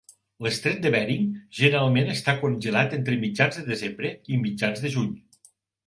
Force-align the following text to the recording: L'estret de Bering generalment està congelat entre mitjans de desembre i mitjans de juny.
L'estret 0.45 0.79
de 0.85 0.91
Bering 0.95 1.27
generalment 1.59 2.09
està 2.15 2.35
congelat 2.41 2.99
entre 2.99 3.21
mitjans 3.27 3.61
de 3.63 3.69
desembre 3.71 4.15
i 4.37 4.45
mitjans 4.49 4.87
de 4.87 4.99
juny. 4.99 5.19